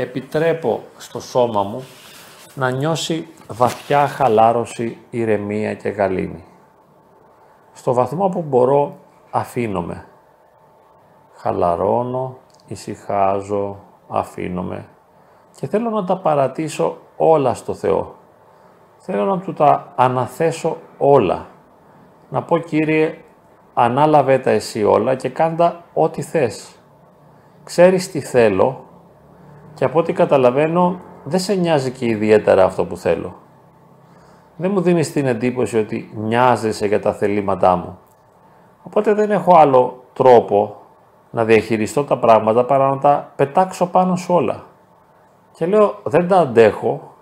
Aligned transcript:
επιτρέπω 0.00 0.82
στο 0.96 1.20
σώμα 1.20 1.62
μου 1.62 1.84
να 2.54 2.70
νιώσει 2.70 3.28
βαθιά 3.48 4.06
χαλάρωση, 4.06 4.98
ηρεμία 5.10 5.74
και 5.74 5.88
γαλήνη. 5.88 6.44
Στο 7.72 7.92
βαθμό 7.92 8.28
που 8.28 8.42
μπορώ 8.42 8.96
αφήνομαι. 9.30 10.06
Χαλαρώνω, 11.34 12.38
ησυχάζω, 12.66 13.78
αφήνομαι 14.08 14.88
και 15.60 15.66
θέλω 15.66 15.90
να 15.90 16.04
τα 16.04 16.16
παρατήσω 16.16 16.98
όλα 17.16 17.54
στο 17.54 17.74
Θεό. 17.74 18.14
Θέλω 18.96 19.24
να 19.24 19.38
του 19.38 19.52
τα 19.52 19.92
αναθέσω 19.96 20.76
όλα. 20.98 21.46
Να 22.28 22.42
πω 22.42 22.58
Κύριε, 22.58 23.18
ανάλαβε 23.74 24.38
τα 24.38 24.50
εσύ 24.50 24.84
όλα 24.84 25.14
και 25.14 25.28
κάντα 25.28 25.84
ό,τι 25.94 26.22
θες. 26.22 26.76
Ξέρεις 27.64 28.10
τι 28.10 28.20
θέλω 28.20 28.84
και 29.80 29.86
από 29.86 29.98
ό,τι 29.98 30.12
καταλαβαίνω 30.12 31.00
δεν 31.24 31.40
σε 31.40 31.54
νοιάζει 31.54 31.90
και 31.90 32.06
ιδιαίτερα 32.06 32.64
αυτό 32.64 32.84
που 32.84 32.96
θέλω. 32.96 33.34
Δεν 34.56 34.70
μου 34.70 34.80
δίνεις 34.80 35.12
την 35.12 35.26
εντύπωση 35.26 35.78
ότι 35.78 36.10
νοιάζεσαι 36.14 36.86
για 36.86 37.00
τα 37.00 37.12
θελήματά 37.12 37.76
μου. 37.76 37.98
Οπότε 38.82 39.14
δεν 39.14 39.30
έχω 39.30 39.56
άλλο 39.56 40.04
τρόπο 40.12 40.76
να 41.30 41.44
διαχειριστώ 41.44 42.04
τα 42.04 42.18
πράγματα 42.18 42.64
παρά 42.64 42.88
να 42.88 42.98
τα 42.98 43.32
πετάξω 43.36 43.86
πάνω 43.86 44.16
σου 44.16 44.34
όλα. 44.34 44.62
Και 45.52 45.66
λέω 45.66 45.98
δεν 46.02 46.28
τα 46.28 46.36
αντέχω, 46.36 47.14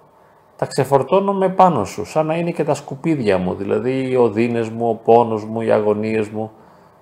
τα 0.57 0.67
ξεφορτώνω 0.67 1.33
με 1.33 1.49
πάνω 1.49 1.85
σου, 1.85 2.05
σαν 2.05 2.27
να 2.27 2.37
είναι 2.37 2.51
και 2.51 2.65
τα 2.65 2.75
σκουπίδια 2.75 3.39
μου, 3.39 3.55
δηλαδή 3.55 4.11
οι 4.11 4.17
οδύνες 4.17 4.69
μου, 4.69 4.89
ο 4.89 4.95
πόνος 4.95 5.45
μου, 5.45 5.61
οι 5.61 5.71
αγωνίες 5.71 6.29
μου. 6.29 6.51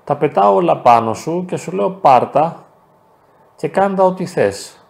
Τα 0.05 0.16
πετάω 0.16 0.55
όλα 0.55 0.77
πάνω 0.77 1.14
σου 1.14 1.45
και 1.48 1.56
σου 1.56 1.73
λέω 1.73 1.91
πάρτα 1.91 2.64
και 3.56 3.69
κάντα 3.69 4.05
ό,τι 4.05 4.27
θες 4.27 4.80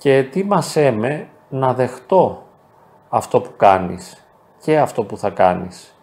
και 0.00 0.16
ετοίμασέ 0.16 0.90
με 0.90 1.28
να 1.48 1.74
δεχτώ 1.74 2.42
αυτό 3.08 3.40
που 3.40 3.50
κάνεις 3.56 4.26
και 4.62 4.78
αυτό 4.78 5.04
που 5.04 5.16
θα 5.16 5.30
κάνεις. 5.30 5.94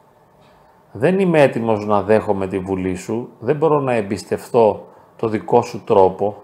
Δεν 0.92 1.20
είμαι 1.20 1.42
έτοιμος 1.42 1.86
να 1.86 2.02
δέχομαι 2.02 2.48
τη 2.48 2.60
βουλή 2.60 2.96
σου, 2.96 3.30
δεν 3.40 3.56
μπορώ 3.56 3.80
να 3.80 3.94
εμπιστευτώ 3.94 4.88
το 5.16 5.28
δικό 5.28 5.62
σου 5.62 5.84
τρόπο, 5.84 6.44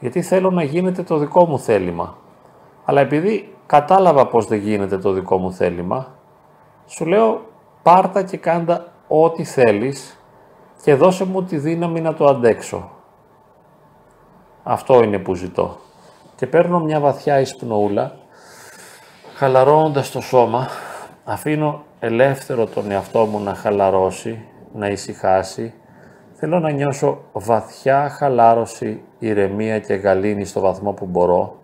γιατί 0.00 0.22
θέλω 0.22 0.50
να 0.50 0.62
γίνεται 0.62 1.02
το 1.02 1.16
δικό 1.16 1.44
μου 1.44 1.58
θέλημα. 1.58 2.16
Αλλά 2.84 3.00
επειδή 3.00 3.54
κατάλαβα 3.66 4.26
πώς 4.26 4.46
δεν 4.46 4.58
γίνεται 4.58 4.98
το 4.98 5.12
δικό 5.12 5.36
μου 5.36 5.52
θέλημα, 5.52 6.06
σου 6.86 7.06
λέω 7.06 7.40
πάρτα 7.82 8.22
και 8.22 8.36
κάντα 8.36 8.92
ό,τι 9.08 9.44
θέλεις 9.44 10.20
και 10.82 10.94
δώσε 10.94 11.24
μου 11.24 11.42
τη 11.42 11.58
δύναμη 11.58 12.00
να 12.00 12.14
το 12.14 12.24
αντέξω. 12.24 12.90
Αυτό 14.62 15.02
είναι 15.02 15.18
που 15.18 15.34
ζητώ 15.34 15.76
και 16.40 16.46
παίρνω 16.46 16.80
μια 16.80 17.00
βαθιά 17.00 17.40
εισπνοούλα, 17.40 18.12
χαλαρώνοντας 19.34 20.10
το 20.10 20.20
σώμα, 20.20 20.68
αφήνω 21.24 21.82
ελεύθερο 21.98 22.66
τον 22.66 22.90
εαυτό 22.90 23.24
μου 23.24 23.40
να 23.40 23.54
χαλαρώσει, 23.54 24.44
να 24.72 24.88
ησυχάσει. 24.88 25.74
Θέλω 26.34 26.58
να 26.58 26.70
νιώσω 26.70 27.18
βαθιά 27.32 28.08
χαλάρωση, 28.08 29.02
ηρεμία 29.18 29.78
και 29.78 29.94
γαλήνη 29.94 30.44
στο 30.44 30.60
βαθμό 30.60 30.92
που 30.92 31.06
μπορώ. 31.06 31.56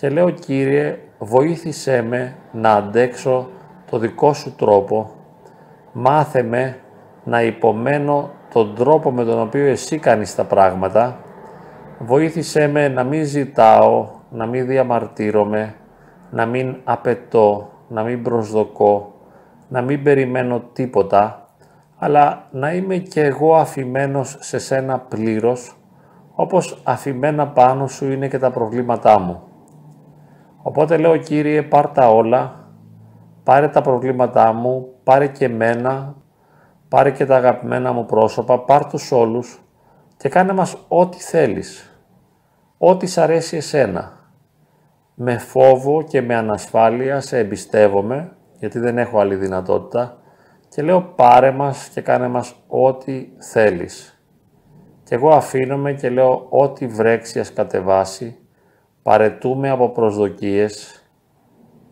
Και 0.00 0.08
λέω 0.08 0.30
Κύριε 0.30 0.98
βοήθησέ 1.18 2.02
με 2.02 2.36
να 2.52 2.72
αντέξω 2.72 3.48
το 3.90 3.98
δικό 3.98 4.32
σου 4.32 4.54
τρόπο, 4.56 5.10
μάθε 5.92 6.42
με 6.42 6.78
να 7.24 7.42
υπομένω 7.42 8.30
τον 8.52 8.74
τρόπο 8.74 9.10
με 9.10 9.24
τον 9.24 9.40
οποίο 9.40 9.66
εσύ 9.66 9.98
κάνεις 9.98 10.34
τα 10.34 10.44
πράγματα 10.44 11.23
Βοήθησέ 11.98 12.68
με 12.68 12.88
να 12.88 13.04
μην 13.04 13.24
ζητάω, 13.24 14.08
να 14.30 14.46
μην 14.46 14.66
διαμαρτύρομαι, 14.66 15.74
να 16.30 16.46
μην 16.46 16.76
απαιτώ, 16.84 17.70
να 17.88 18.02
μην 18.02 18.22
προσδοκώ, 18.22 19.14
να 19.68 19.82
μην 19.82 20.02
περιμένω 20.02 20.62
τίποτα, 20.72 21.48
αλλά 21.98 22.48
να 22.50 22.74
είμαι 22.74 22.96
και 22.96 23.20
εγώ 23.22 23.54
αφημένος 23.54 24.36
σε 24.40 24.58
σένα 24.58 24.98
πλήρως, 24.98 25.76
όπως 26.34 26.80
αφημένα 26.84 27.48
πάνω 27.48 27.86
σου 27.86 28.10
είναι 28.10 28.28
και 28.28 28.38
τα 28.38 28.50
προβλήματά 28.50 29.18
μου. 29.18 29.42
Οπότε 30.62 30.96
λέω, 30.96 31.16
Κύριε, 31.16 31.62
πάρ 31.62 31.88
τα 31.88 32.10
όλα, 32.10 32.68
πάρε 33.44 33.68
τα 33.68 33.80
προβλήματά 33.80 34.52
μου, 34.52 34.88
πάρε 35.04 35.26
και 35.26 35.48
μένα, 35.48 36.14
πάρε 36.88 37.10
και 37.10 37.26
τα 37.26 37.36
αγαπημένα 37.36 37.92
μου 37.92 38.06
πρόσωπα, 38.06 38.60
πάρ 38.60 38.86
τους 38.86 39.12
όλους 39.12 39.63
και 40.24 40.30
κάνε 40.30 40.52
μας 40.52 40.76
ό,τι 40.88 41.18
θέλεις. 41.18 41.98
Ό,τι 42.78 43.06
σ' 43.06 43.18
αρέσει 43.18 43.56
εσένα. 43.56 44.12
Με 45.14 45.38
φόβο 45.38 46.02
και 46.02 46.22
με 46.22 46.34
ανασφάλεια 46.34 47.20
σε 47.20 47.38
εμπιστεύομαι, 47.38 48.36
γιατί 48.58 48.78
δεν 48.78 48.98
έχω 48.98 49.18
άλλη 49.18 49.34
δυνατότητα, 49.34 50.18
και 50.68 50.82
λέω 50.82 51.02
πάρε 51.02 51.50
μας 51.50 51.88
και 51.88 52.00
κάνε 52.00 52.28
μας 52.28 52.54
ό,τι 52.66 53.28
θέλεις. 53.38 54.22
Και 55.04 55.14
εγώ 55.14 55.30
αφήνομαι 55.30 55.92
και 55.92 56.10
λέω 56.10 56.46
ό,τι 56.48 56.86
βρέξιας 56.86 57.52
κατεβάσει, 57.52 58.36
παρετούμε 59.02 59.70
από 59.70 59.90
προσδοκίες, 59.90 61.02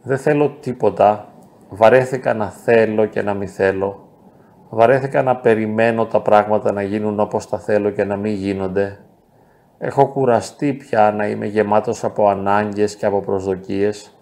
δεν 0.03 0.19
θέλω 0.19 0.50
τίποτα, 0.50 1.32
βαρέθηκα 1.69 2.34
να 2.34 2.50
θέλω 2.50 3.06
και 3.06 3.22
να 3.22 3.34
μη 3.34 3.47
θέλω, 3.47 4.09
βαρέθηκα 4.75 5.22
να 5.22 5.37
περιμένω 5.37 6.06
τα 6.06 6.21
πράγματα 6.21 6.72
να 6.72 6.83
γίνουν 6.83 7.21
όπως 7.21 7.49
τα 7.49 7.59
θέλω 7.59 7.91
και 7.91 8.05
να 8.05 8.16
μην 8.16 8.34
γίνονται, 8.34 8.99
Έχω 9.84 10.06
κουραστεί 10.06 10.72
πια 10.72 11.12
να 11.12 11.27
είμαι 11.27 11.47
γεμάτος 11.47 12.05
από 12.05 12.28
ανάγκες 12.28 12.97
και 12.97 13.06
από 13.06 13.21
προσδοκίες 13.21 14.19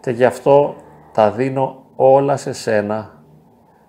και 0.00 0.10
γι' 0.10 0.24
αυτό 0.24 0.74
τα 1.12 1.30
δίνω 1.30 1.84
όλα 1.96 2.36
σε 2.36 2.52
σένα. 2.52 3.22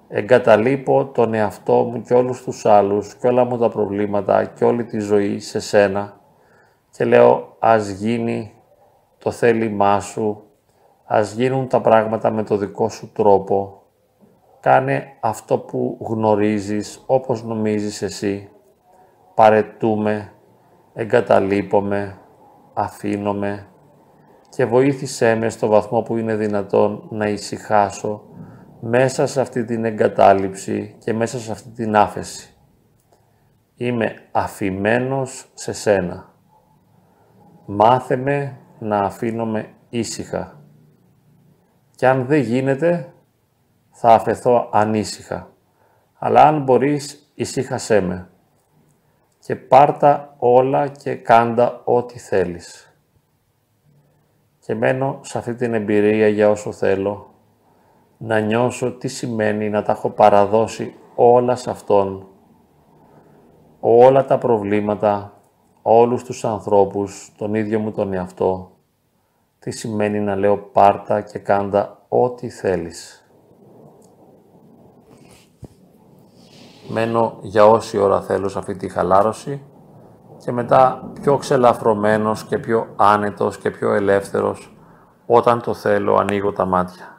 Εγκαταλείπω 0.07 1.05
τον 1.05 1.33
εαυτό 1.33 1.73
μου 1.73 2.01
και 2.01 2.13
όλους 2.13 2.43
τους 2.43 2.65
άλλους 2.65 3.15
και 3.15 3.27
όλα 3.27 3.43
μου 3.43 3.57
τα 3.57 3.69
προβλήματα 3.69 4.45
και 4.45 4.63
όλη 4.63 4.85
τη 4.85 4.99
ζωή 4.99 5.39
σε 5.39 5.59
σένα 5.59 6.19
και 6.91 7.05
λέω 7.05 7.55
ας 7.59 7.89
γίνει 7.89 8.53
το 9.17 9.31
θέλημά 9.31 9.99
σου, 9.99 10.43
ας 11.05 11.33
γίνουν 11.33 11.67
τα 11.67 11.81
πράγματα 11.81 12.31
με 12.31 12.43
το 12.43 12.57
δικό 12.57 12.89
σου 12.89 13.11
τρόπο. 13.13 13.80
Κάνε 14.61 15.17
αυτό 15.19 15.57
που 15.57 15.97
γνωρίζεις 16.01 17.03
όπως 17.05 17.43
νομίζεις 17.43 18.01
εσύ. 18.01 18.49
Παρετούμε 19.33 20.31
εγκαταλείπομαι, 20.93 22.17
αφήνομαι 22.73 23.67
και 24.49 24.65
βοήθησέ 24.65 25.35
με 25.35 25.49
στο 25.49 25.67
βαθμό 25.67 26.01
που 26.01 26.17
είναι 26.17 26.35
δυνατόν 26.35 27.07
να 27.09 27.27
ησυχάσω 27.27 28.23
μέσα 28.79 29.25
σε 29.25 29.41
αυτή 29.41 29.65
την 29.65 29.85
εγκατάλειψη 29.85 30.95
και 30.99 31.13
μέσα 31.13 31.39
σε 31.39 31.51
αυτή 31.51 31.69
την 31.69 31.95
άφεση. 31.95 32.55
Είμαι 33.75 34.13
αφημένος 34.31 35.51
σε 35.53 35.73
σένα. 35.73 36.33
Μάθε 37.65 38.15
με 38.15 38.57
να 38.79 38.97
αφήνομαι 38.97 39.69
ήσυχα. 39.89 40.59
Και 41.95 42.07
αν 42.07 42.25
δεν 42.25 42.41
γίνεται, 42.41 43.13
θα 43.91 44.13
αφαιθώ 44.13 44.69
ανήσυχα. 44.71 45.49
Αλλά 46.19 46.47
αν 46.47 46.63
μπορείς, 46.63 47.31
ησύχασέ 47.35 48.01
με 48.01 48.31
και 49.41 49.55
πάρτα 49.55 50.35
όλα 50.37 50.87
και 50.87 51.15
κάντα 51.15 51.81
ό,τι 51.83 52.19
θέλεις. 52.19 52.95
Και 54.59 54.75
μένω 54.75 55.19
σε 55.21 55.37
αυτή 55.37 55.55
την 55.55 55.73
εμπειρία 55.73 56.27
για 56.27 56.49
όσο 56.49 56.71
θέλω, 56.71 57.33
να 58.17 58.39
νιώσω 58.39 58.91
τι 58.91 59.07
σημαίνει 59.07 59.69
να 59.69 59.81
τα 59.81 59.91
έχω 59.91 60.09
παραδώσει 60.09 60.95
όλα 61.15 61.55
σε 61.55 61.69
Αυτόν, 61.69 62.27
όλα 63.79 64.25
τα 64.25 64.37
προβλήματα, 64.37 65.41
όλους 65.81 66.23
τους 66.23 66.45
ανθρώπους, 66.45 67.31
τον 67.37 67.53
ίδιο 67.53 67.79
μου 67.79 67.91
τον 67.91 68.13
εαυτό, 68.13 68.71
τι 69.59 69.71
σημαίνει 69.71 70.19
να 70.19 70.35
λέω 70.35 70.57
πάρτα 70.57 71.21
και 71.21 71.39
κάντα 71.39 72.05
ό,τι 72.07 72.49
θέλεις. 72.49 73.20
Μένω 76.91 77.37
για 77.41 77.65
όση 77.65 77.97
ώρα 77.97 78.21
θέλω 78.21 78.49
σε 78.49 78.59
αυτή 78.59 78.75
τη 78.75 78.89
χαλάρωση 78.89 79.61
και 80.37 80.51
μετά 80.51 81.11
πιο 81.21 81.37
ξελαφρωμένος 81.37 82.43
και 82.43 82.57
πιο 82.57 82.87
άνετος 82.95 83.57
και 83.57 83.71
πιο 83.71 83.93
ελεύθερος 83.93 84.75
όταν 85.25 85.61
το 85.61 85.73
θέλω 85.73 86.15
ανοίγω 86.15 86.51
τα 86.51 86.65
μάτια. 86.65 87.10